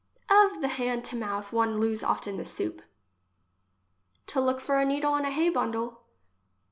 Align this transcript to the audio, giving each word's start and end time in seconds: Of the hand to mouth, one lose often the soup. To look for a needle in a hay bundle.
Of 0.31 0.61
the 0.61 0.67
hand 0.67 1.05
to 1.05 1.15
mouth, 1.15 1.53
one 1.53 1.79
lose 1.79 2.01
often 2.01 2.37
the 2.37 2.43
soup. 2.43 2.81
To 4.25 4.41
look 4.41 4.59
for 4.59 4.79
a 4.79 4.83
needle 4.83 5.13
in 5.15 5.25
a 5.25 5.29
hay 5.29 5.49
bundle. 5.49 6.01